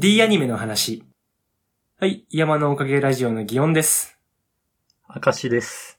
[0.00, 1.02] D アニメの話。
[1.98, 4.16] はい、山のおかげラジオの祇園です。
[5.12, 5.98] 明石です。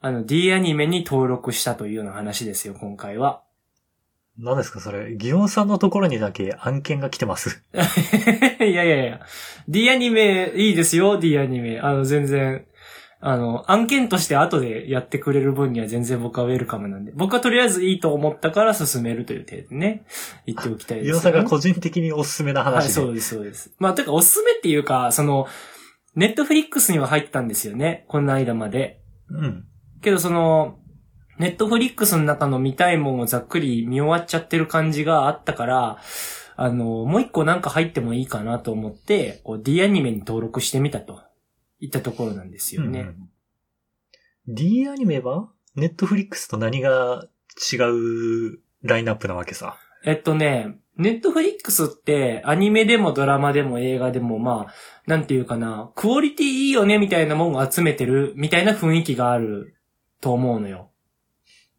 [0.00, 3.42] あの、D アニメに登録したというような話ですよ、今回は。
[4.38, 7.64] 何ですかそれ、ギオンさんのところにだけ案件が来てます。
[7.74, 9.20] いやいやいや。
[9.66, 11.80] D アニメ、いいですよ、D アニメ。
[11.80, 12.64] あの、全然、
[13.28, 17.10] あの、案件として後でやってくれる分には全然僕はウェルカムなんで。
[17.12, 20.06] 僕はとりあえずいいと思ったから進めるという程度でね、
[20.46, 22.88] 言っておきたいです、ギオンさんが個人的におすすめなはい。
[22.88, 23.74] そうです、そうです。
[23.80, 25.48] まあ、てか、おすすめっていうか、その、
[26.14, 29.00] ネットフリックスには入ったんですよね、この間まで。
[29.28, 29.64] うん。
[30.02, 30.78] けどその、
[31.40, 35.98] ネットフリックスの中の見たいもんをざっくり見終わっちゃってる感じがあったから、
[36.54, 41.25] あの、もう一個なんか入ってもいいかなと思って、こう D アニメに登録してみたと。
[41.80, 43.00] いったところなんですよね。
[43.00, 43.28] うんうん
[44.48, 47.26] D アニメはネットフリックスと何が
[47.72, 49.76] 違うラインナップなわけさ。
[50.04, 54.74] えっとね、ネットフリックスってアニメでもドラマでも映画でもまあ、
[55.06, 59.74] なんていうかな、クオリティいいよねみたいなもんを集めてるみたいな雰囲気がある
[60.20, 60.90] と思うのよ。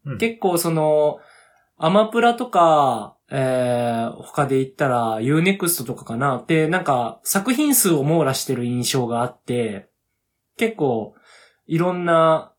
[0.04, 1.20] うん結構その、
[1.78, 9.87] アマプラとか、えー、他で言ったら Unext とかかなって、なんか作品数を網羅してる印象があって、
[10.58, 11.14] 結構
[11.66, 12.52] いろんな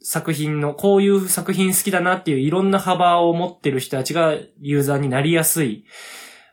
[0.00, 5.86] 作品の、こういう作品好きだなっていういろんな幅を持ってる人たちがユーザーになりやすい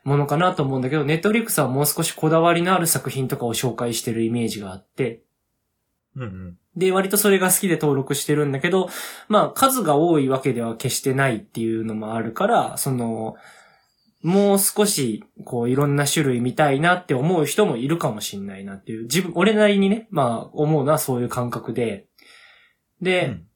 [0.04, 5.22] ものかなと思うんだけど、ネットフリックスはもう少しこだわりのある作品とかを紹介してるイメージがあって、
[6.16, 6.58] うんうん。
[6.76, 8.88] で、割とそれが好きで登録してるんだけど、
[9.28, 13.36] まあ、数が多いわけでは決してないっていうのもあるから、その、
[14.22, 22.06] もう少し、こう、いろんな種類見たいなって思う人もいるかもしんないなっていう、自分、俺なりにね、まあ、思うのはそういう感覚で。
[23.00, 23.46] で、うん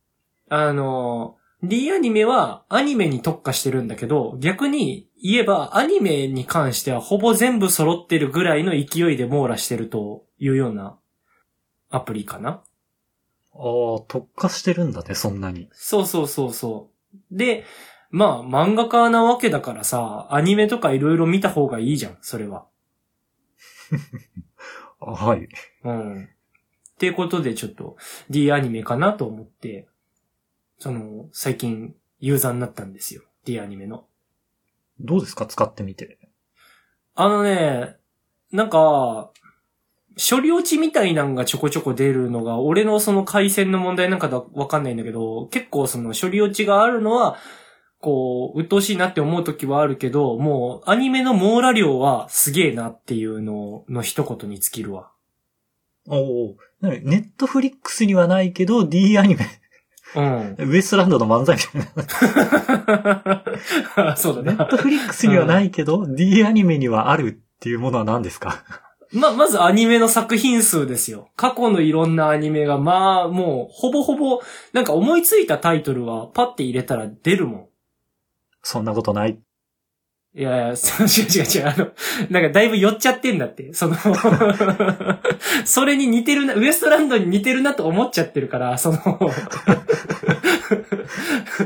[0.48, 10.96] あの、D アニメはアニメに特化してるんだけど、逆に言えばアニメに関してはほぼ全部揃ってるぐらいの勢いで網羅してるというような
[11.90, 12.62] アプリかな。
[13.54, 15.68] ああ、特化してるんだね、そんなに。
[15.72, 16.90] そうそうそうそ
[17.32, 17.36] う。
[17.36, 17.64] で、
[18.10, 22.66] まあ漫画家なわけだからさ、アニメとかいろいろ見た方がいいじゃん、それは。
[25.00, 25.48] あ はい。
[25.84, 26.24] うん。
[26.24, 26.26] っ
[26.98, 27.96] ていうことでちょっと
[28.30, 29.86] D アニメかなと思って、
[30.78, 33.22] その、最近ユーザーになったんですよ。
[33.44, 34.06] D アニメの。
[35.00, 35.46] どうですか？
[35.46, 36.18] 使ってみて。
[37.14, 37.96] あのね、
[38.52, 39.30] なんか、
[40.18, 47.36] 処理落ちみたいなんがちょこちょこ出るのが、俺のその回線の問題なんかだわかんないんだけど、結構その処理落ちがあるのは、
[48.06, 55.10] こう、鬱陶しいなって思う時はあるけど、もうアニメの網羅量はすげえなっていうのの一言に尽きるわ。
[56.06, 56.16] お
[56.50, 56.56] お。
[56.82, 59.44] ネットフリックスにはないけど、D アニメ。
[60.14, 60.56] うん。
[60.70, 61.88] ウエストランドの漫才みた
[63.00, 63.42] い
[64.04, 64.14] な。
[64.16, 64.52] そうだな。
[64.52, 68.62] ネットフリックスにはないけど、D アニメにはあるっていうものは何ですか？
[69.10, 71.30] ま、まずアニメの作品数ですよ。
[71.34, 74.42] 過去のいろんなアニメが、まあ、もう、ほぼほぼ、
[74.72, 77.65] なんか思いついたタイトルはパッて入れたら出るもん。
[78.68, 79.38] そんなことない？
[80.34, 80.76] いやいや、 違う違う
[81.44, 81.68] 違う。
[81.68, 81.92] あの、
[82.30, 83.72] なんかだいぶ寄っちゃってんだって。
[83.72, 83.94] その、
[85.64, 88.98] それに似てるな、ウエストランドに似てるなと思っちゃってるから、その、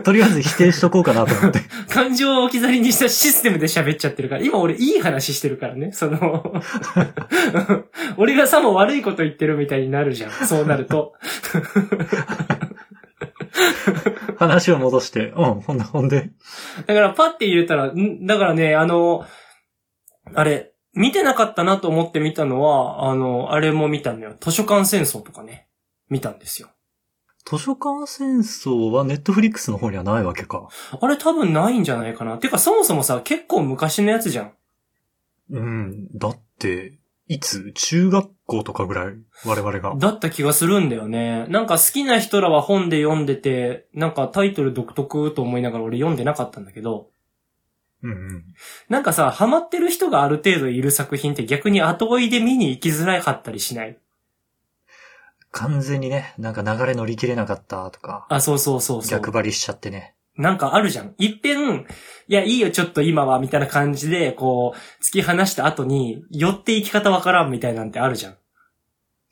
[0.04, 1.60] とりあえず否定しとこうかなと思って。
[1.88, 6.52] 感情を置き去りにしたシステムで喋っちゃってるから、今俺いい話してるからね、その、
[8.18, 11.14] 俺がさも悪いこと言ってるみたいになるじゃん、そうなると。
[14.40, 16.30] 話を戻して、うん、ほんで、ほんで。
[16.86, 18.26] だからパッて入れたら、ん？
[18.26, 19.26] だからね、あの、
[20.34, 24.34] あれ、見てなかったなと思って見たのは、あの、あれも見たのよ。
[24.40, 25.68] 図書館戦争とかね、
[26.08, 26.68] 見たんですよ。
[27.44, 30.68] 図書館戦争はネットフリックスの方にはないわけか。
[30.98, 32.38] あれ多分ないんじゃないかな。
[32.38, 34.52] てかそもそもさ、結構昔のやつじゃん。
[35.50, 36.08] うん。
[36.16, 36.98] だって、
[37.32, 39.14] いつ中学校とかぐらい
[39.46, 39.94] 我々が。
[39.96, 41.46] だった気がするんだよね。
[41.46, 47.10] なんか好きな人らは本で読んでて、なんかタイトル独特と思いながら俺読んでなかったんだけど、
[48.02, 48.44] うんうん。
[48.88, 53.96] なんかさ、ハマってる人がある程度いる作品って逆に後追いで見に行きづらかったりしない？
[55.52, 59.10] 完全にね、なんか流れ乗り切れなかったとか、あ、そうそうそうそう。
[59.10, 60.16] 逆張りしちゃってね。
[60.36, 61.14] なんかあるじゃん。
[61.18, 61.86] 一遍、
[62.30, 68.36] いや、いいよ、ちょっと今は、みたいな感じで、こう、突き放した後に、寄っていき方わからんみたいなんてあるじゃん。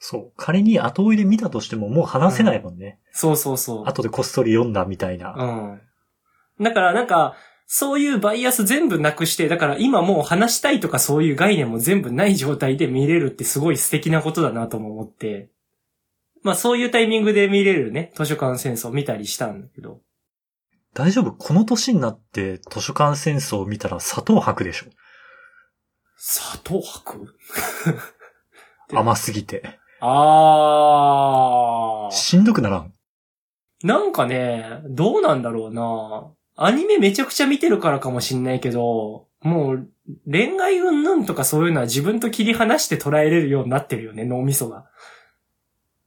[0.01, 0.33] そう。
[0.37, 2.99] 仮に後追いで見たとしてももう話せないもんね。
[3.13, 3.85] そうそうそう。
[3.87, 5.33] 後でこっそり読んだみたいな。
[5.33, 5.81] うん。
[6.65, 7.37] だからなんか、
[7.69, 15.51] そういうバイアス全部なくして、だから今もう話したいとかそういう概念も全部ない状態で見れるってすごい素敵なことだなとも思って。
[16.43, 20.01] まあそういうタイミングで見れるね、図書館戦争見たりしたんだけど。
[20.95, 21.33] 大丈夫？
[21.33, 24.87] この年になって図書館戦争を見たら砂糖吐くでしょ
[26.17, 27.35] 砂糖白
[28.93, 29.79] 甘すぎて。
[30.01, 32.15] あー。
[32.15, 32.93] しんどくならん。
[33.85, 36.33] なんかね、どうなんだろうな。
[36.57, 39.89] アニメめちゃくちゃ見てるからかもしんないけど、もう、
[40.29, 44.87] 恋愛云々とかそういうのは自分と切り離して捉えれるようになってるよね、脳みそが。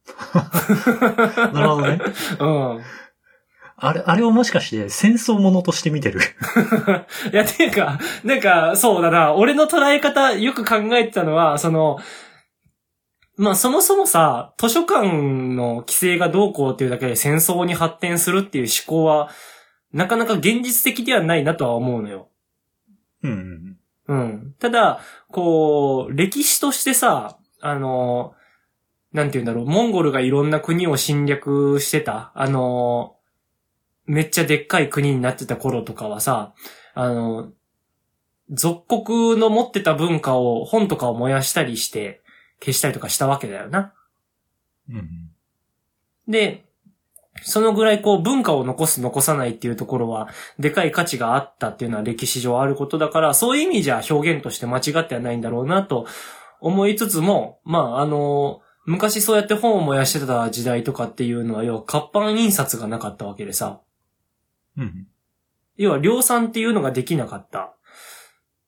[1.54, 2.00] なるほどね。
[2.40, 2.82] うん。
[3.84, 6.20] あれ、あれをもしかして戦争ものとして見てる？
[7.32, 11.98] いや、ていうか、なんか、そうだな、俺の捉え方よく考えてたのは、その、
[13.36, 19.30] まあそもそもさ、図書館の規制がどうこうっていうだけで戦争に発展するっていう思考は、
[19.92, 22.28] なかなか現実的ではないなとは思うのよ。
[23.24, 23.76] うん。
[24.06, 24.54] うん。
[24.60, 25.00] ただ、
[25.32, 28.34] こう、歴史としてさ、あの、
[29.12, 33.16] なんて言うんだろう、モンゴルがいろんな国を侵略してた、あの、
[34.06, 36.54] めっちゃでっかい国になってた頃とかはさ、
[36.94, 37.52] あの、
[38.50, 42.20] 属国の持ってた文化を、本とかを燃やしたりして、
[42.60, 43.94] 消したりとかしたわけだよな。
[44.88, 45.30] うん。
[46.28, 46.64] で、
[47.40, 50.28] そのぐらいこう文化を残す残さないっていうところは、
[50.58, 56.06] でかい価値があったっていうのは歴史上あることだから、そういう意味じゃ表現として間違ってはないんだろうなと
[56.60, 63.80] 思いつつも、まああの、昔そうやって本を燃やしてた時代とかっていうのは、要は活版印刷がなかったわけでさ、
[65.76, 67.74] 要は量産っていうのができなかった。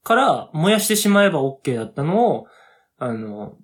[0.03, 2.47] から、燃やしてしまえば OK だったのを、
[2.99, 3.57] あの、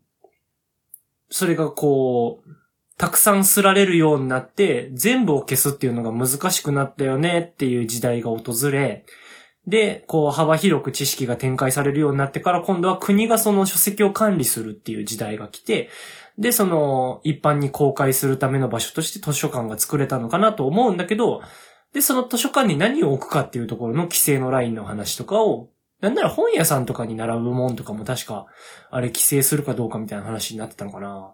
[1.31, 2.51] それがこう、
[2.97, 9.05] たくさんすられるようになって、全部を消すっていうのが難しくなったよねっていう時代が訪れ、
[9.67, 15.89] で、こう幅広く知識が展開されるようになってから、今度は国がその書籍を管理するっていう時代が来て、
[16.39, 21.43] で、その一般に公開するための場所として図書館が作れたのかなと思うんだけど、
[21.93, 25.71] で、その図書館に何を置くかっていうところの規制のラインの話とかを、
[26.01, 28.47] なんなら本屋さんとかに並ぶもんとかも確か、
[28.91, 31.33] あれ規制するかどうかみたいな話になってたのかな。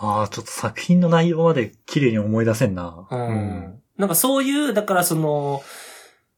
[0.00, 3.08] ああ、ちょっと作品の内容まで綺麗に思い出せんな。
[3.10, 3.82] うん。
[3.96, 5.62] なんかそういう、だからその、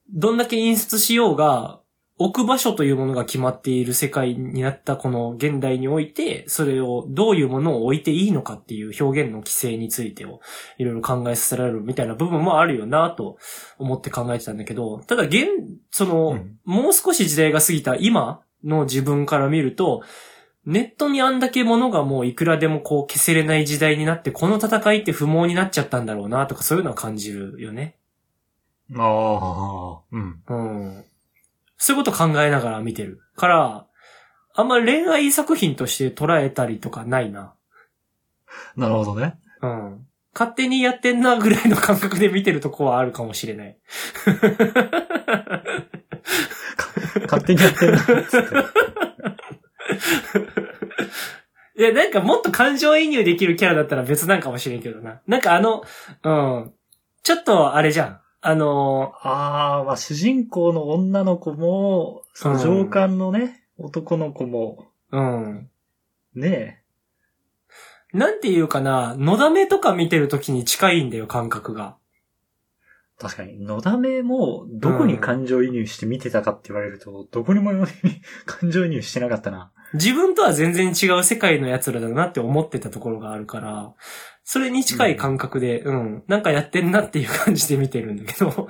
[0.09, 1.80] どんだけ印刷しようが、
[2.25, 10.39] 置く場所というものが決まっている世界になったこの現代において、それをどういうものを置いていいのかっていう表現の規制についてを
[10.77, 13.37] いろいろ考えさせられるみたいな部分もあるよなと
[13.77, 15.47] 思って考えてたんだけど、ただ現、
[15.89, 20.03] その、うんもう少し時代が過ぎた今の自分から見ると、
[20.65, 27.97] ネットにあんだけ物がもういくらでもこう消せれない時代になって、この戦いって不毛になっちゃったんだろうなとかそういうのは感じるよね。
[28.95, 30.41] ああ、うん。
[30.47, 31.05] うん。
[31.81, 33.21] そういうこと考えながら見てる。
[33.35, 33.87] から、
[34.53, 37.55] あんま恋愛作品として捉えたりとかないな。
[38.75, 39.39] なるほどね。
[39.63, 40.05] うん。
[40.31, 43.79] 勝手にやってんなぐらいの感覚で見てるとこはあるかもしれない。
[47.23, 48.11] 勝手にやってるな、て。
[51.81, 55.19] いや、なんかもっと感情移入できるキャラだったら別なんかもしれんけどな。
[55.25, 55.83] なんかあの、
[56.23, 56.73] うん。
[57.23, 58.21] ちょっとあれじゃん。
[58.41, 65.69] あの、ああ、まあ主人公の女の子も、その上官のね、男の子も、うん。
[66.33, 66.81] ね
[68.13, 71.97] なんていうかな、のだめとか見てるときに近いんだよ、感覚が。
[73.19, 77.71] 確かに、のだめも、どこに感情移入して見てたかって言われると、どこにも
[78.47, 79.71] 感情移入してなかったな。
[79.93, 83.93] 自分とは全然違う世界の奴らだなって思ってたところがあるから、
[84.51, 88.67] それに近い感覚で、うん、なんかやってんなっていう感じで見てるんだけど。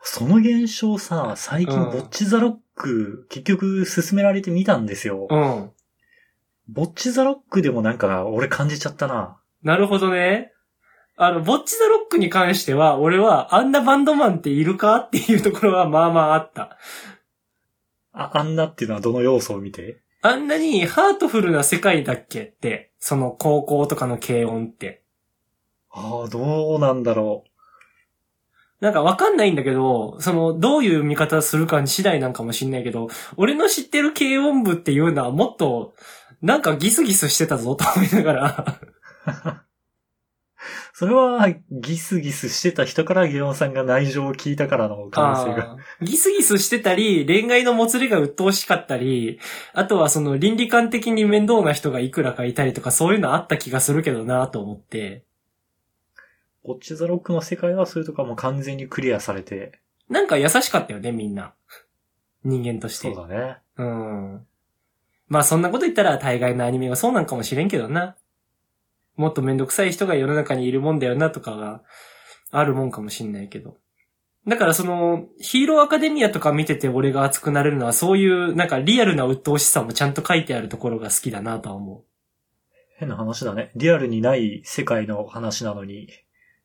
[0.00, 5.26] その現象さ、最近、うんボッチザロック、結局進められてみたんですよ。
[5.28, 5.72] うん。
[6.68, 9.40] ボッチザロックでもなんか、俺感じちゃったな。
[9.64, 10.52] なるほどね。
[11.16, 16.78] あの、ボッチザロックに関しては、俺は、あんなバンドマンっているかっていうところはまあまああった。
[18.12, 20.00] あ、あんなっていうのはどの要素を見て？
[20.22, 25.02] あんなにハートフルな世界だっけって、その高校とかの軽音って。
[25.90, 27.44] ああ、どうなんだろ
[28.80, 35.94] なんかわかんないんだけど、その、どういう見方するかに次第なんかもしんないけど、俺の知ってる軽音部っていうのはもっと、
[36.42, 39.62] なんかギスギスしてたぞと思いながら。
[40.98, 41.00] う。
[41.00, 45.76] それは、ギスギスしてた人からギオンさんが内情を聞いたからの可能性が。
[46.02, 49.38] ギスギスしてたり、恋愛のもつれが鬱陶しかったり、
[49.72, 55.24] あとはその倫理観的に面倒な人がいくらかいたりとかそういうのあった気がするけどなと思って。
[56.64, 59.80] ボッチザロックの世界はそれとかもう完全にクリアされて。
[60.10, 61.54] なんか優しかったよね、みんな。
[62.44, 63.14] 人間として。
[63.14, 63.58] そうだね。
[63.76, 64.46] うん。
[65.28, 68.16] まあそんなこと言ったら大概のアニメはそうなんかもしれんけどな。
[69.18, 71.82] もっとめんどくさい人が世の中にいるもんだよなとかが
[72.50, 73.76] あるもんかもしんないけど。
[74.46, 82.04] だからその、ヒーローアカデミアとか見てて俺が熱くなれるのはそういうなんかリアルな鬱陶しさもちゃんと書いてあるところが好きだなとは思
[82.98, 83.70] 変な話だね。
[83.76, 86.08] リアルにない世界の話なのに、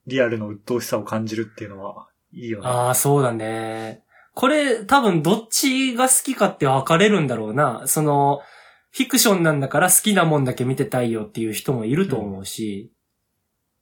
[0.08, 2.62] リアルの鬱陶しさを感じるっていうのは、いいよう。
[2.64, 2.68] ね。
[2.68, 4.04] ああ、そうだね。
[4.34, 7.84] これ多分どっちが好きかって分かれるんだろうな。
[7.86, 8.42] その、
[8.96, 12.92] フィクションなんだから好きなもんだけ見てたいよっていう人もいると思うし、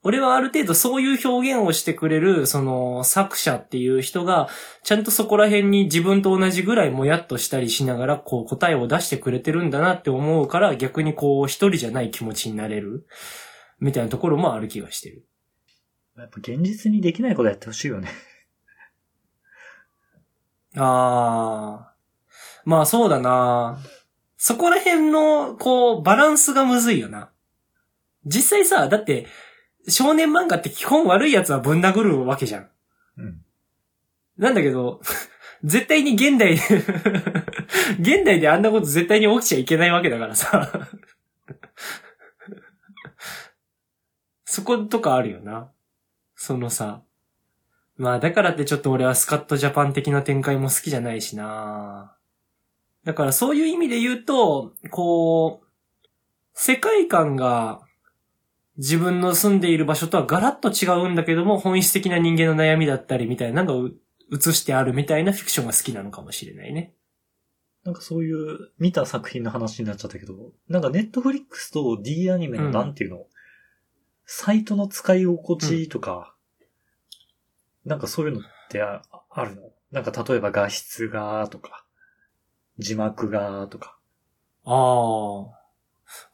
[0.03, 4.47] 俺はある程度そういう表現をしてくれる、その作者っていう人が、
[4.83, 13.05] ちゃんとそこら辺に自分と同じぐらいもやっとしたりしながら、こう答えを出してくれてるんだなって思うから、逆にこう一人じゃない気持ちになれる、
[13.79, 15.27] みたいなところもある気がしてる。
[16.17, 18.09] やっぱ現実にできないことやってほしいよね。
[20.77, 22.69] あー。
[22.69, 23.77] まあそうだな
[24.43, 27.29] そこら辺の、こう、バランスがむずいよな。
[28.25, 29.27] 実際さ、だって、
[29.87, 32.69] 少年漫画って基本悪い奴はぶん殴るわけじゃん。
[33.17, 33.45] うん。
[34.39, 34.99] なんだけど、
[35.63, 36.61] 絶対に現代で
[38.01, 40.89] 現代であんなこと絶対に起きちゃいけないわけだからさ。
[44.43, 45.69] そことかあるよな。
[46.33, 47.03] そのさ。
[47.95, 52.17] まあだからってちょっと俺はスカットジャパン的な展開も好きじゃないしな。
[53.03, 55.67] だからそういう意味で言うと、こう、
[56.53, 57.81] 世界観が
[58.77, 63.95] 自分の住んでいる場所とはガラッと違うんだけども、本質的な人間の悩みだったりみたいなのがう
[64.33, 66.93] 映してあるみたいなフィクションが好きなのかもしれないね。
[67.83, 73.25] なんかそういう見た作品の話になっちゃったけど、なんかネットフリックスと D アニメのうんなんていうの、
[74.25, 76.35] サイトの使い心地とか、
[77.83, 79.63] なんかそういうのってああるの？
[79.91, 81.83] なんか例えば画質がとか、
[82.81, 83.97] 字幕がとか。
[84.65, 85.61] ああ。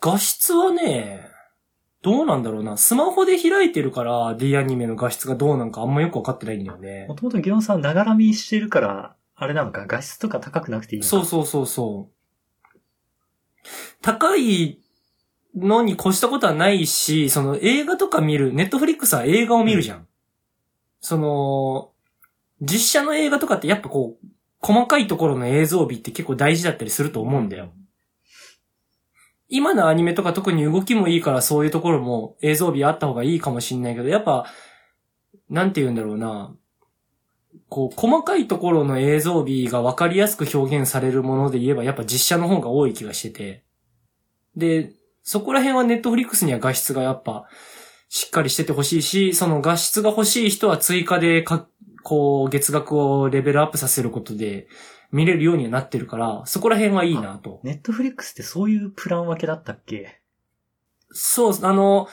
[0.02, 1.30] 画質はね、
[2.02, 2.78] どうなんだろうな。
[2.78, 7.16] スマホで開いてるから D アニメの画質がどうなんかあんまよくわかってないんだよねも。
[7.16, 11.10] ともとギオンさんながら見してるから、あれなのか、画質とか高くなくていいのか。
[11.10, 12.14] そうそうそうそう。
[14.02, 14.80] 高い
[15.56, 20.08] のに越したことはないし、その映画とか見る、ネットフリックスは映画を見るじゃん。
[21.02, 21.92] その、
[22.62, 24.28] 実写の映画とかってやっぱこう、
[24.68, 27.72] 細かいところの映像美って結構大事だったりすると思うんだよ。
[29.48, 34.46] 今のアニメとか特に動きもいいからそういうところも映像美あった方がいいかもしんないけど、やっぱ、
[35.50, 36.54] なんて言うんだろうな。
[37.70, 43.64] こう、細かいところの映像美が分かりやすく表現されるもので言えば、やっぱ実写の方が多い気がしてて。
[44.58, 44.92] で、
[45.24, 47.48] そこら辺はネットフリックスには画質がやっぱ、
[48.10, 51.68] しっかりしててほしいし、その画質が欲しい人は追加でか、
[52.08, 54.70] こう、月額をレベルアップさせることで
[55.12, 57.60] 見れるようにはなってるから、そこら辺はいいなと。
[57.64, 60.22] ネットフリックスってそういうプラン分けだったっけ？
[61.12, 62.08] そう、あの、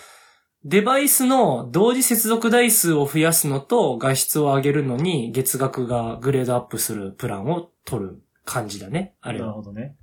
[0.65, 9.15] デバイスの同時接続台数を増やすのと画質を上げるのに月額がグレードアップするプランを取る感じだね。
[9.21, 9.47] あれは。
[9.47, 9.95] なるほどね。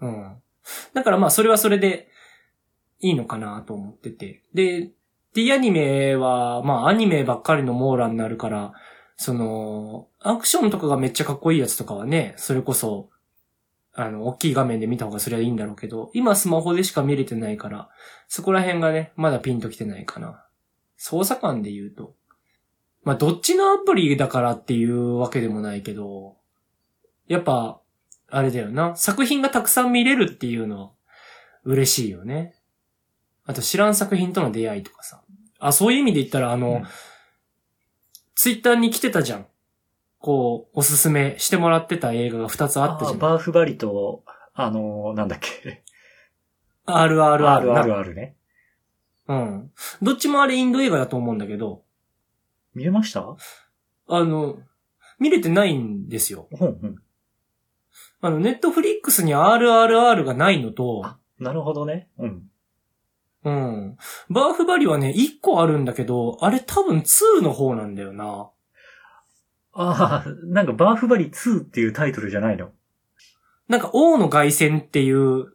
[0.00, 0.36] うん。
[0.94, 2.08] だからまあそれはそれで
[3.00, 4.42] いいのかなと思ってて。
[4.54, 4.92] で、
[5.38, 8.72] D アニメはまあアニメばっかりの網羅になるから、
[9.16, 13.08] その、アクションとかがめっちゃかっこいいやつとかはね、それこそ、
[13.94, 17.88] あの、大きい画面で見た方がそれはいいんだろうけど、今スマホでしか見れてないから、
[18.26, 20.44] そこら辺がね、まだピンときてないかな。
[20.96, 22.16] 操作感で言うと。
[23.04, 26.36] まあ、どっちのアプリだからっていうわけでもないけど、
[27.28, 27.80] やっぱ、
[28.28, 28.96] あれだよな。
[28.96, 30.90] 作品がたくさん見れるっていうのは
[31.62, 32.56] 嬉しいよね。
[33.44, 35.22] あと知らん作品との出会いとかさ。
[35.58, 36.84] あ、そういう意味で言ったら、あの、うん
[38.40, 39.46] ツイッターに来てたじゃん。
[40.20, 43.18] こう、おすすめしてもらってた映画が2つあったじゃん。
[43.18, 44.22] バーフバリと、
[44.54, 45.82] あのーなんだっけ。
[46.86, 47.82] RRR な。
[47.82, 48.36] RRR ね。
[49.26, 49.72] うん。
[50.02, 51.82] どっちもあれインド映画だと思うんだけど、
[52.74, 53.26] 見れました？
[54.06, 54.58] あの、
[55.18, 56.48] 見れてないんですよ。
[56.52, 56.96] うんうん。
[58.20, 62.08] あの、ネットフリックスに RRR がないのと、あなるほどね。
[62.18, 62.48] うん。
[63.44, 63.96] うん。
[64.30, 68.50] バーフバリはね、1個あるんだけど、あれ多分2の方なんだよな。
[69.72, 72.70] ああ、なんかバーフバリ2っていうタイトルじゃないの？
[73.68, 75.52] なんか王の凱旋っていう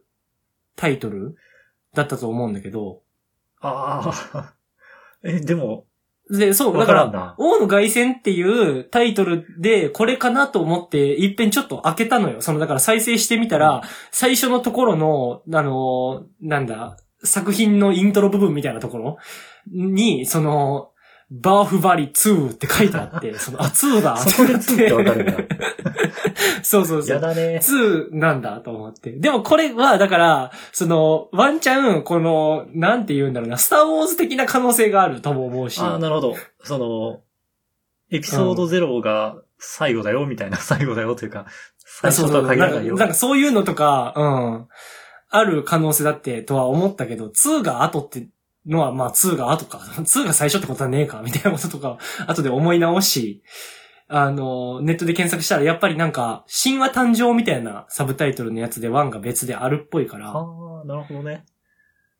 [0.76, 1.36] タイトル
[1.94, 3.02] だったと思うんだけど、
[3.60, 4.54] ああ、
[5.22, 5.86] え、でも、
[6.30, 12.40] で、そう、わだからから王の凱旋っていうタイトルで、これかなと思って、いっぺんちょっと開けたのよ。
[12.40, 19.18] その、だから再生してみたら、最初のところの、あの、なんだ、作品のイントロ部分みたいなところ？
[19.70, 20.90] に、その、
[21.30, 25.32] バーフバリ2って書いてあって、 その、あ、2だそこで2ってわかるんだ。
[26.62, 27.14] そうそうそう。
[27.14, 27.60] やだね。
[27.62, 29.12] 2なんだと思って。
[29.12, 35.80] でもこれは、だから、その、ワンチャン、この、なんて言うんだろうな、スターウォーズ的な可能性があるとも思うし。
[35.80, 36.36] ああ、なるほど。
[36.62, 37.20] その、
[38.10, 41.46] エピソード0が最後だよ、みたいな、最後だよというか、
[41.78, 42.10] 最。
[42.10, 42.96] 初とは限らないよ。
[42.96, 44.68] なんかそういうのとか、うん。
[45.36, 48.28] ある可能性だってとは思ったけど、2が後って
[48.66, 49.78] のはまあ2が後か。
[49.98, 51.98] 2が最初ってことはねえか、みたいなこととか、
[52.28, 53.42] 後で思い直し、
[54.06, 61.44] あの、ネットで検索したらやっぱりなんか、神話誕生みたいなサブタイトルのやつで1が別であるっぽいから、ああ、なるほどね。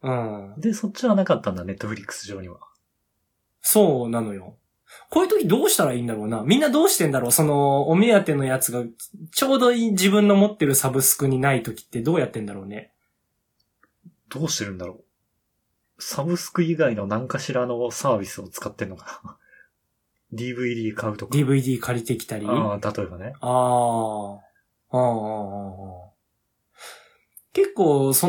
[0.03, 0.55] うん。
[0.59, 2.59] で、そっちはなかったんだ、ネットフリックス上には。
[3.61, 4.57] そうなのよ。
[5.11, 6.43] こういう時どうしたらいいんだろうな。
[6.43, 8.83] みんなどうしてんだろうその、お目当てのやつが、
[9.33, 12.94] ちょうどいい自分の持ってるサブスクにない時ってどうやってんだろうね。
[14.29, 15.05] どうしてるんだろ
[15.99, 16.03] う。
[16.03, 19.37] サブスク以外の何かしらのサービスを使ってんのかな。
[20.39, 21.37] DVD 買うとか。
[21.37, 22.47] DVD 借りてきたり？
[22.47, 23.35] あああ、例えばね。
[23.41, 24.39] あー。
[24.91, 26.15] ああああ。
[27.53, 28.29] 結構、そ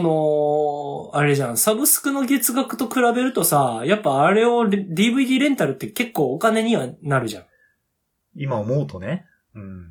[1.11, 7.45] の、あれじゃん、サブスクの月額と比べるとさ、やっぱあれをレ DVD レンタルって結構お金にはなるじゃん。
[8.35, 9.25] 今思うとね。
[9.55, 9.89] うん。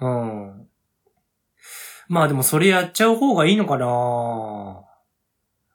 [0.00, 0.68] うん。
[2.08, 4.87] まあでもそれやっちゃう方がいいのかな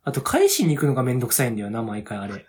[0.03, 2.45] あと返しに行くのがめんどくさいんだよな、毎回あれ。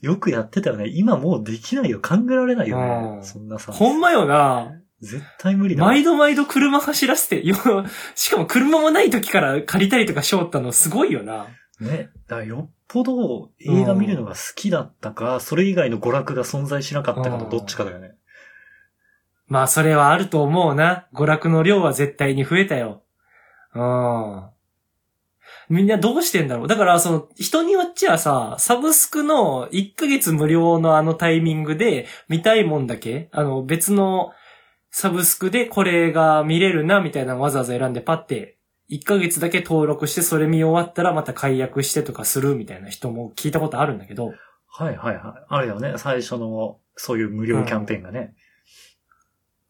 [0.00, 0.88] よくやってたよね。
[0.88, 2.00] 今もうできないよ。
[2.00, 3.16] 考えられないよね。
[3.16, 3.72] うんそんなさ。
[3.72, 4.72] ほんまよな。
[5.00, 5.84] 絶対無理だ。
[5.84, 7.56] 毎度毎度車走らせて、よ、
[8.14, 11.46] しかも車もない時から借りたりとかしよったのすごいよな。
[11.80, 12.10] ね。
[12.28, 18.14] だからよっぽど映画見るのが好きだったか、それ以外の娯楽が存在しなかったかのどっちかだよね。
[19.48, 21.08] まあそれはあると思うな。
[21.14, 23.02] 娯楽の量は絶対に増えたよ。
[23.74, 24.44] うん。
[25.72, 26.68] みんなどうしてんだろう？
[26.68, 34.32] だから、その、人によっちゃさ、サブスクの1ヶ月無料のあのタイミングで見たいもんだけ、あの、別の
[34.90, 38.58] サブスクでこれが見れるな、みたいなのわざわざ選んでパッて、
[38.90, 44.34] 1ヶ月だけ登録してそれ見終わったらまた解約してとかするみたいな人も聞いたことあるんだけど、
[44.68, 45.44] はいはいはい。
[45.48, 45.94] あるよね。
[45.96, 48.34] 最初の、そういう無料キャンペーンがね。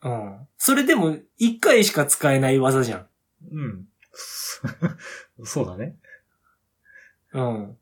[0.02, 0.49] うん。
[0.59, 3.06] それでも1回しか使えない技じゃん。
[3.52, 3.85] うん。
[5.45, 5.97] そうだね。
[7.32, 7.76] うん。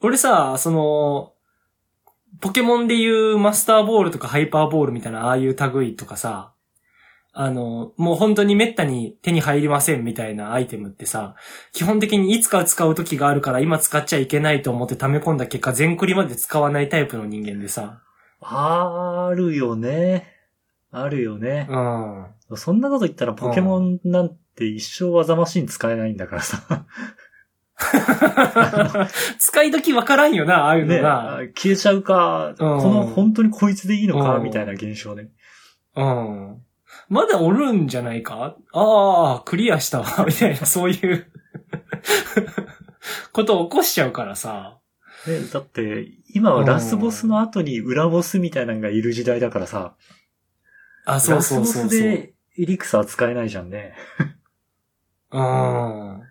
[0.00, 1.32] 俺さ、その、
[2.40, 6.52] ポケモンでいうマスターボールとかハイパーボールみたいなああいう類とかさ、
[7.32, 11.34] あの、もう本当に滅多に手に入りませんみたいなアイテムってさ、
[11.72, 18.02] 基本的にいつか使う時があるから今使っちゃいけないと思って溜め込んだ結果全クリまで使わないタイプの人間でさ、
[18.40, 20.32] あるよね。
[20.90, 22.54] あるよねう。
[22.54, 22.56] ん。
[22.56, 26.86] そんなこと言ったらポケモンなんて一生技マシン使えないんだからさ。
[29.38, 31.00] 使い時わからんよな、ああいうのね、
[31.54, 35.28] 消えちゃうか、この本当にこいつでいいのか、うんみたいな現象ね。
[35.94, 36.62] うん。
[37.08, 38.56] まだおるんじゃないか？
[38.72, 41.26] ああ、クリアしたわ、 みたいな、そういう
[43.32, 44.78] ことを起こしちゃうからさ。
[45.26, 49.94] ね、だって、今はラスボスの後に裏ボスみたいなのがいる時代だからさ、
[51.04, 51.82] あ、そうそうそうそう。
[51.84, 53.94] ラスボスでエリクサー使えないじゃんね。
[55.30, 56.22] うん。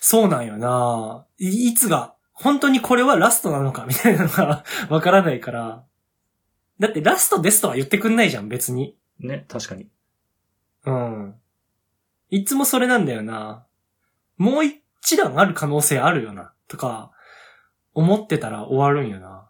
[0.00, 1.26] そうなんよな。
[1.38, 5.84] いいつが、本当にこれはラストなのかみたいなのが わからないから。
[6.78, 8.96] だってラストですとは言ってくんないじゃん、別に。
[9.18, 9.88] ね、確かに。
[10.84, 11.34] うん。
[12.30, 13.66] いつもそれなんだよな。
[14.36, 16.52] もう一段ある可能性あるよな。
[16.68, 17.10] とか、
[17.94, 19.48] 思ってたら終わるんよな。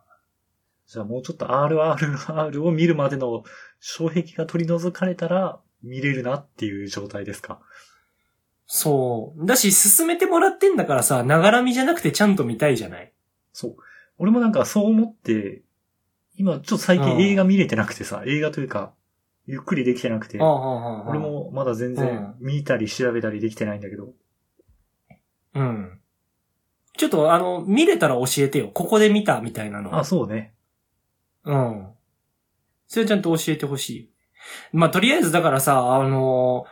[0.87, 3.45] じゃあもうちょっと RRR を見るまでの
[3.79, 7.61] 障壁が取り除かれたら見れるなっていう状態ですか。
[8.71, 9.47] そう。
[9.47, 13.13] だし、進めてもらってんだからさ、ながらみじゃなくてちゃんと見たいじゃない？
[13.55, 13.77] そう。
[14.19, 15.63] 俺もなんかそう思って、
[16.37, 18.93] 今ちょっと最近映画見れてなくてさ、映画というか、
[19.47, 21.19] ゆっくりできてなくて俺。
[21.19, 24.13] もまだ全然見たり調べたりできてないんだけど、
[25.55, 25.99] うん。
[26.99, 28.69] ちょっとあの、見れたら教えてよ。
[28.69, 29.97] ここで見たみたいなの。
[29.97, 30.53] あ、そうね。
[31.45, 31.87] うん。
[32.87, 34.11] それちゃんと教えてほしい。
[34.73, 36.67] まあ、とりあえずだからさ、あの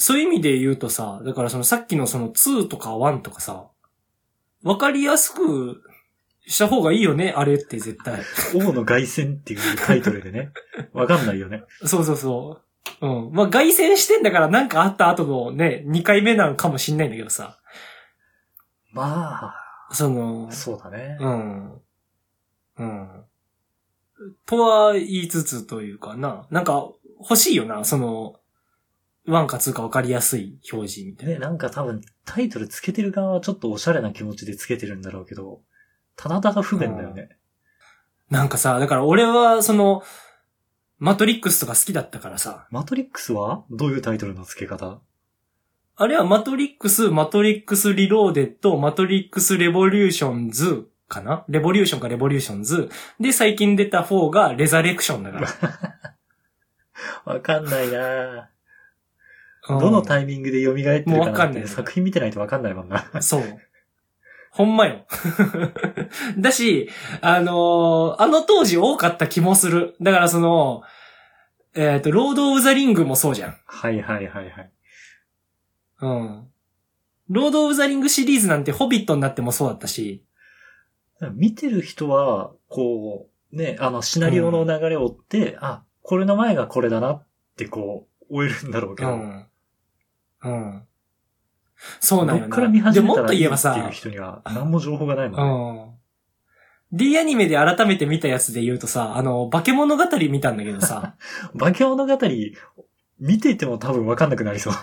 [0.00, 3.66] そういう意味で言うとさ、だからそのさっきのその2とか1とかさ、
[4.62, 5.82] わかりやすく
[6.46, 8.22] した方がいいよね、あれって絶対。
[8.54, 10.52] 王の凱旋っていうタイトルでね。
[10.94, 11.64] わかんないよね。
[11.84, 12.62] そうそうそ
[13.02, 13.06] う。
[13.06, 13.32] うん。
[13.32, 17.58] まあ、外旋してんだからなんかあった後のね、2回目なんかもしんないんだけどさ。
[18.92, 19.54] ま
[19.92, 21.18] そのあ、、そうだね。
[21.20, 21.80] うん。
[22.78, 23.24] うん。
[24.46, 26.46] とは言いつつというかな。
[26.50, 28.39] なんか欲しいよな、その、
[29.30, 31.34] one か two か分かりやすい表示みたいな。
[31.34, 35.62] ね、なんか多分タイトルつけてる側はちょっとおしゃれな気持ちでつけてるんだろうけど、
[36.16, 37.30] ただただ不便だよね。
[38.28, 40.02] なんかさ、だから俺はその、
[40.98, 45.00] マトリックスとか好きだったからさ、マトリックスはどういうタイトルの付け方？
[45.96, 51.44] あれはマトリックス、マトリックスリローデッド、マトリックスレボリューションズかな？
[51.48, 52.90] レボリューションかレボリューションズ。
[53.18, 55.48] で、最近出た4がレザレクションだから。
[57.34, 58.59] わかんないなうん
[59.78, 63.04] どのタイミングで蘇ってるかもうわかんない作品見てないとわかんないもんな。
[63.20, 63.42] そう。
[64.50, 65.06] ほんまよ。
[66.38, 66.88] だし、
[67.20, 69.94] あのーあの当時多かった気もする。
[70.00, 70.82] だからその、
[71.74, 73.56] えっ、と、ロード・オブ・ザ・リングもそうじゃん。
[73.64, 74.70] はいはいはいはい。
[76.00, 76.48] うん。
[77.28, 80.24] ロード・オブ・ザ・リングシリーズなんてホビットになってもそうだったし。
[81.32, 89.46] 見てる人は、こう、ね、あの、シナリオの流れを追って、あ、これの前がこれだなってこう、追えるんだろうけど、うん。
[90.42, 90.82] うん。
[92.00, 92.48] そうなんよな。
[92.48, 95.82] どっから見始めたでもっらいいってと言えばさ、いう人には何も情報がないもんね。
[95.84, 95.90] うん。
[96.92, 101.14] D アニメで改めて見たやつで言うとさ、あの、化け物語見たんだけどさ、
[101.58, 102.18] 化け物語、
[103.20, 104.74] 見ていても多分わかんなくなりそう。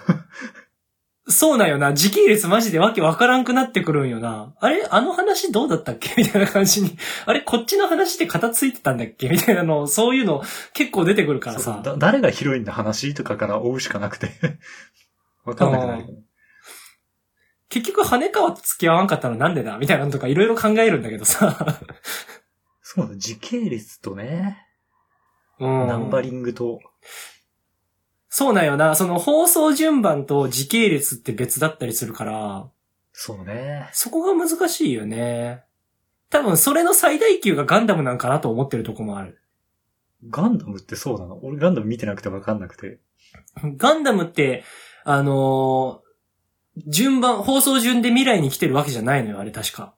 [1.30, 4.54] そうなんよな、時系列マジでわけわからんくなってくるんよな。
[4.62, 6.14] あれあの話どうだったっけ？
[6.22, 6.98] みたいな感じに。
[7.26, 9.28] あれこっちの話って片付いてたんだっけ？
[9.28, 10.42] みたいなの、そういうの
[10.74, 11.84] 結構出てくるからさ。
[11.98, 14.30] 誰がヒロインの話とかから追うしかなくて。
[15.48, 16.06] わかんなくなる。
[17.70, 21.80] 結局、羽川と付き合わんかったのなんでだみたいなのとかいろいろ考えるんだけどさ。
[22.82, 24.66] そうだ、時系列とね、
[25.60, 25.88] うん。
[25.88, 26.80] ナンバリングと、
[28.30, 28.96] そうなんよな。
[28.96, 32.70] その放送順番と時系列って別だったりするから、
[33.12, 33.90] そうね。
[33.94, 35.64] そこが難しいよね。
[36.30, 39.42] 多分それの最大級がガンダムなんかなと思ってるとこもある。
[40.30, 41.40] ガンダムってそうなの？
[41.44, 43.00] 俺ガンダム見てなくてわかんなくて。
[43.78, 44.64] ガンダムって、
[45.10, 46.08] あのー
[46.86, 49.96] 順番、放送順で未来に来てるわけじゃないのよ、あれ確か。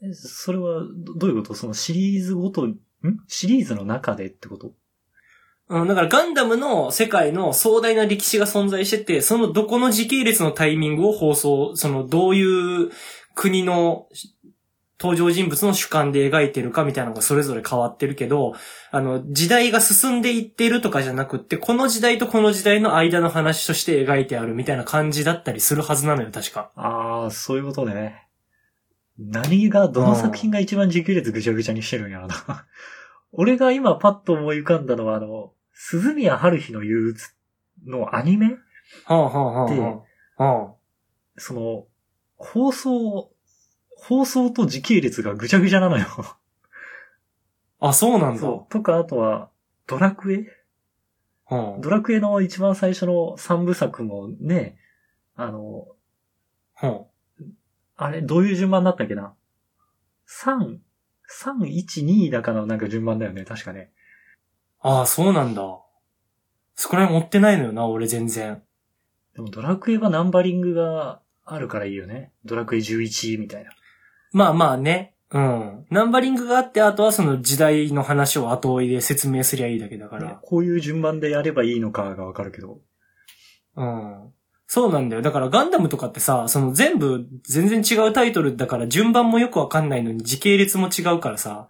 [0.00, 1.54] えそれは、どどういうこと？
[1.54, 2.76] そのシリーズごと、ん？
[3.26, 4.72] シリーズの中でってこと？
[5.68, 12.90] うん、だからガンダムの世界の壮大な歴史が存在してて、そのどこの時系列のタイミングを放送、そのどういう
[13.34, 14.06] 国の
[15.00, 18.54] 登場人物の主観で描いてるかみたいなのがそれぞれ変わってるけど、
[18.90, 26.70] あの、時代が進んでいってるとかじゃなくって、この時代とこの時代の間の話として描いてあるみたいな感じだったりするはずなのよ、確か。
[26.76, 28.28] ああ、そういうことね。
[29.18, 32.66] 何が、どの作品が一番時系列ぐちゃぐちゃにしてるんやろな。
[33.32, 37.30] 俺が今パッと思い浮かんだのは、あの、鈴宮春日の憂鬱
[37.86, 38.58] のアニメ？
[39.04, 40.04] はあ、はあはあは
[40.36, 40.74] あ、は
[41.36, 41.86] その、
[42.36, 43.30] 放送、
[44.00, 46.06] 放送と時系列がぐちゃぐちゃなのよ。
[46.18, 46.36] あ。
[47.88, 48.40] あ、そうなんだ。
[48.40, 48.72] そう。
[48.72, 49.50] とか、あとは、
[49.86, 50.46] ドラクエ？
[51.46, 54.78] はドラクエの一番最初の三部作もね、
[55.34, 55.88] あの、
[56.76, 57.06] あ、は
[57.96, 59.34] あれ、どういう順番だったっけな
[60.28, 60.78] ?3、
[61.28, 63.90] 3、1、2だかのなんか順番だよね、確かね。
[64.80, 64.98] あ。
[64.98, 65.62] ああ、そうなんだ。
[66.74, 68.62] そこら辺持ってないのよな、俺全然。
[69.34, 72.32] でもドラクエはナンバリングがあるからいいよね。
[72.44, 73.70] ドラクエ11みたいな。
[74.32, 75.14] まあまあね。
[75.32, 75.86] うん。
[75.90, 80.40] ナンバリングがあって、あとはその時代の話を後追いで説明すりゃいいだけだから。
[80.42, 82.80] こういう順番でやればいいのかがわかるけど。
[83.76, 84.32] うん。
[84.66, 85.22] そうなんだよ。
[85.22, 91.68] だからガンダムとかってさ、その全部全然違うタイトルだから順番もよくわかんないのに時系列も違うからさ。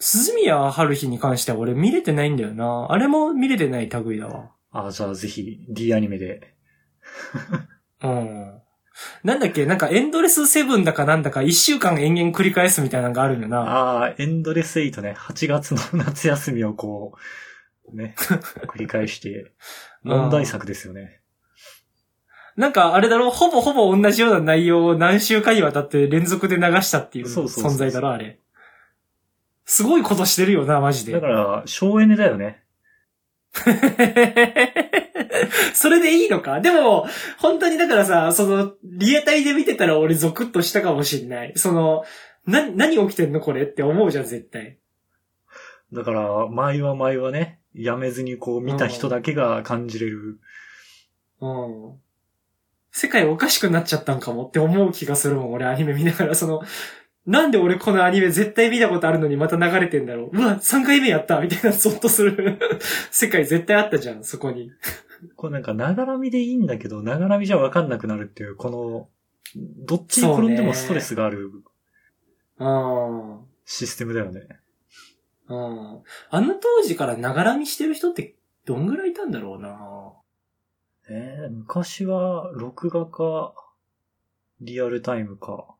[0.00, 2.86] 鈴宮春日に関しては俺見れてないんだよな。
[2.90, 4.50] あれも見れてない類だわ。
[4.70, 6.54] ああ、じゃあぜひ D アニメで。
[8.02, 8.60] うん。
[9.22, 9.66] なんだっけ？
[9.66, 13.58] なんかエンドレスセブンだかなんだか一週間延々繰り返すみたいなのがあるんよな。
[13.60, 15.14] ああ、エンドレスエイトね。
[15.18, 17.14] 8月の夏休みをこ
[17.92, 18.14] う、ね、
[18.66, 19.52] 繰り返して、
[20.02, 21.20] 問題作ですよね。
[22.56, 23.30] なんかあれだろ？
[23.30, 28.40] ほぼほぼ同じような内容を何週間にわたって連続で流したっていうそうそうそう存在だろあれ。
[29.64, 31.12] すごいことしてるよな、マジで。
[31.12, 32.62] だから、省エネだよね。
[35.74, 36.60] それでいいのか？
[36.60, 37.06] でも、
[37.38, 41.52] 本当にだからさ、その、リアタイで見てたら俺ゾクッとしたかもしんない。
[41.56, 42.04] その、
[42.46, 44.78] な、何起きてんのこれって思うじゃん、絶対。
[45.92, 50.38] だから、前は前はね、やめずにこう見た人だけが感じれる。
[51.40, 51.92] うん。
[52.90, 56.62] 世界おかしくなっちゃったんかもって思う気がするもん、俺アニメ見ながら、その、
[57.26, 60.36] なんで俺このアニメ絶対見たことあるのにまた流れてんだろう。
[60.36, 62.58] うわ、3回目やったみたいなゾッとする
[63.10, 64.72] 世界絶対あったじゃん、そこに。
[65.36, 69.08] これなんか、ながらみでいいんだけど、ながらみじゃわかんなくなるっていう、この、
[69.56, 71.50] どっちに転んでもストレスがある
[72.58, 73.40] うん。
[73.64, 74.46] システムだよね。
[75.48, 76.02] うん。
[76.30, 78.34] あの当時からながら見してる人って
[78.66, 80.12] どんぐらいいたんだろうな
[81.10, 83.54] えー、昔は、録画か、
[84.60, 85.74] リアルタイムか。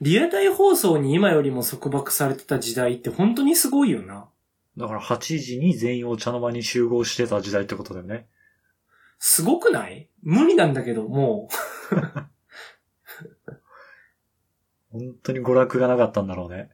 [0.00, 4.28] リアタイ放送に今よりも束縛されてた時代って本当にすごいよな。
[4.76, 8.26] だから8時に全員お茶の間に集合してた時代ってことだよね。
[9.18, 10.10] すごくない？
[10.22, 11.48] 無理なんだけど、も
[14.90, 16.70] 本当に娯楽がなかったんだろうね。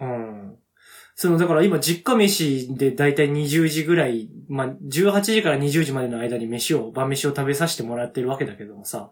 [0.00, 0.56] うん。
[1.14, 9.10] その、だから今、実家飯でだいたい20時ぐらい、まあ、18時から20時までの間に飯を、晩飯を食べさせてもらってるわけだけどもさ、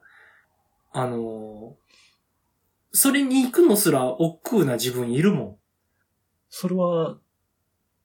[0.93, 1.89] あのー
[2.91, 5.59] それに行くのすら億劫な自分いるも
[6.49, 7.19] それは、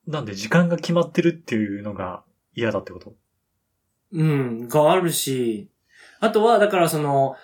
[0.07, 2.23] なんで時間が決まってるっていうのが
[2.55, 3.11] 嫌だってこと？
[3.11, 3.15] ん。
[4.19, 5.69] うん、があるし、
[6.19, 7.35] あとは、だからその、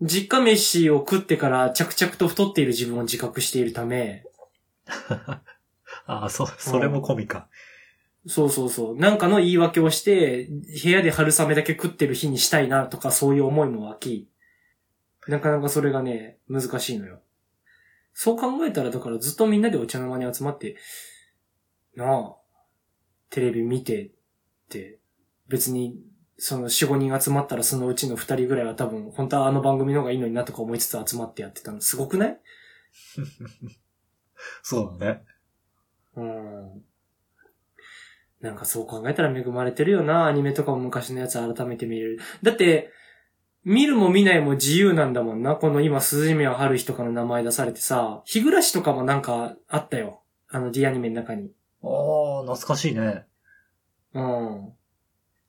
[0.00, 4.24] 実家飯を食ってから着々と太っている自分を自覚しているため、
[6.06, 7.48] ああ、そ、それも込みか。
[8.26, 8.96] そうそうそう。
[8.96, 10.48] なんかの言い訳をして、
[10.82, 14.28] 部屋で春雨だけ食ってる日にしたいなとかそういう思いも湧き、
[15.26, 17.20] なかなかそれがね、難しいのよ。
[18.14, 20.76] そう考えたら、だからずっとみんなでお茶の間に集まって、
[21.98, 22.36] なあ、
[23.30, 24.10] テレビ見てっ
[24.70, 25.00] て、
[25.48, 25.98] 別に、
[26.38, 32.40] その4、5人集まったらそのうちの2人ぐらいは多分、本当はあの番組の方がいいのになとか思いつつ集まってやってたのすごくない？
[34.62, 35.24] そうだね。
[36.16, 36.84] うん。
[38.40, 40.26] なんかそう考えたら恵まれてるよな。
[40.26, 42.20] アニメとかも昔のやつ改めて見れる。
[42.44, 42.92] だって、
[43.64, 45.56] 見るも見ないも自由なんだもんな。
[45.56, 50.22] この今、鈴宮春日とかの名前出されてさ、日暮らしとかもなんかあったよ。
[50.48, 51.50] あの D アニメの中に。
[51.82, 53.24] ああ、懐かしいね。
[54.14, 54.72] うん。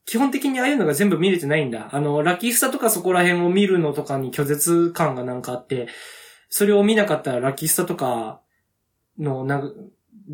[0.06, 1.90] 基本的にああいうのが全部見れてないんだ。
[1.92, 5.88] あの、ラッキースタとかそこら辺を見るのとかに拒絶感がなんかあって、
[6.50, 8.42] それを見なかったらラッキースタとか
[9.20, 9.68] の、なんか、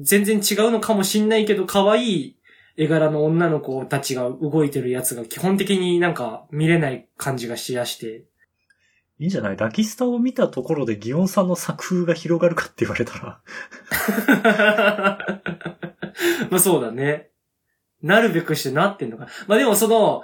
[0.02, 2.38] 全然違うのかもしんないけど、可愛い
[2.78, 8.26] 絵柄の女の子たちが動いてるやつが基本的になんか見れない感じがしやして。
[9.20, 9.58] いいんじゃない？
[9.58, 13.40] ラキスタを見たところでギオンさんの作風が広がるかって言われたら。
[16.50, 17.30] まあそうだね。
[18.02, 19.28] なるべくしてなってんのか。
[19.48, 20.24] まあでもその、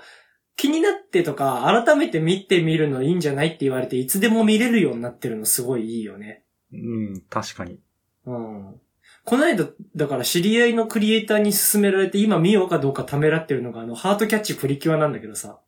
[0.58, 6.44] 気になってとか、改めて見てみるのいいんじゃないって言われて、いつでも見れるようになってるのすごいいいよね。
[6.74, 7.80] うん、確かに。
[8.26, 8.76] うん。
[9.24, 15.60] この間、だから知り合いのクリエイターに勧められて、今見ようかどうかためらってるのが、あの、ハートキャッチプリキュアなんだけどさ。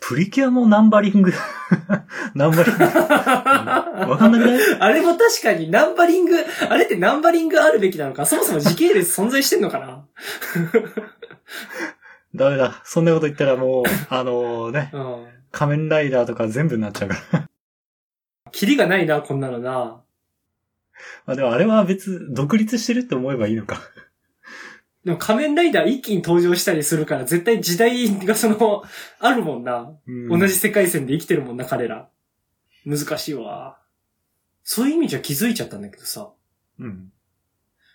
[0.00, 1.32] プリキュアもナンバリング。
[2.34, 2.84] ナンバリング。
[4.08, 4.60] わかんなくない？
[4.78, 6.34] あれも確かにナンバリング、
[6.68, 8.24] あれってナンバリングあるべきなのか？
[8.24, 10.06] そもそも時系列存在してんのかな？
[12.34, 12.80] ダメだ。
[12.84, 15.26] そんなこと言ったらもう、あのね、うん。
[15.50, 17.48] 仮面ライダーとか全部になっちゃうから。
[18.52, 20.02] キリがないな、こんなのな。
[21.26, 23.80] まあでもあれは別、独立してるって思えばいいのか。
[25.04, 28.82] でも仮面ライダー一気に登場したりするから、絶対時代がその、
[29.20, 29.92] あるもんな。
[30.06, 32.08] うん同じ世界線で生きてるもんな、彼ら。
[32.84, 33.78] 難しいわ。
[34.64, 36.30] そういう意味じゃ気づいちゃったんだけどさ。
[36.78, 37.12] うん。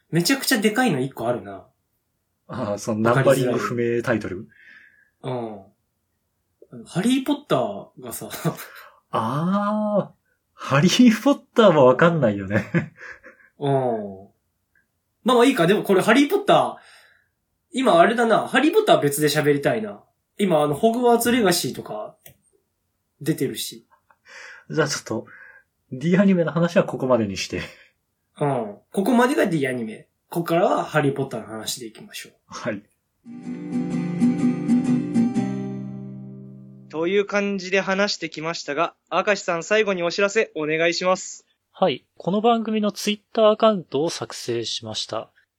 [0.10, 1.68] めちゃくちゃでかいの一個あるな。
[2.48, 4.48] ああ、そのナンバリング不明タイトル？
[5.24, 5.62] うん。
[6.86, 8.30] ハリーポッターがさ、
[9.12, 10.12] ああ、
[10.54, 12.94] ハリーポッターはわかんないよね。
[13.60, 14.28] うん。
[15.24, 16.76] まあまあいいか、でもこれハリーポッター、
[17.76, 20.04] 今あれだな、ハリーポッターは別で喋りたいな。
[20.38, 22.16] 今あの、ホグワーツレガシーとか、
[23.20, 23.88] 出てるし。
[24.70, 25.26] じゃあちょっと、
[25.92, 27.62] D アニメの話はここまでにして。
[28.40, 28.78] うん。
[28.92, 30.08] ここまでが D アニメ。
[30.30, 32.34] ここからはハリーポッターの話でいきましょう。
[32.46, 32.84] はい。
[36.90, 41.48] という感じで話してきましたが、明石さん最後にお知らせお願いします。
[41.72, 42.06] はい。
[42.18, 45.33] この番組のツイッターアカウントを作成しました。